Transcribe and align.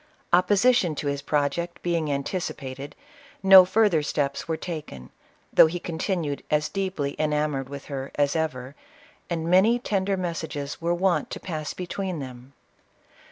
Opposition 0.33 0.95
to 0.95 1.05
his 1.05 1.21
project 1.21 1.83
being 1.83 2.11
anticipated, 2.11 2.95
no 3.43 3.65
further 3.65 4.01
steps 4.01 4.47
were 4.47 4.57
taken, 4.57 5.11
though 5.53 5.67
he 5.67 5.79
continued 5.79 6.41
as 6.49 6.69
deep 6.69 6.97
ly 6.99 7.15
enamored 7.19 7.69
with 7.69 7.85
her 7.85 8.11
as 8.15 8.35
ever, 8.35 8.73
and 9.29 9.47
many 9.47 9.77
tender 9.77 10.17
mes 10.17 10.39
sages 10.39 10.81
were 10.81 10.95
wont 10.95 11.29
to 11.29 11.39
pass 11.39 11.75
between 11.75 12.17
them. 12.17 12.53